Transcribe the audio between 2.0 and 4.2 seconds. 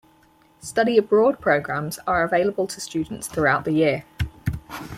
are available to students throughout the year.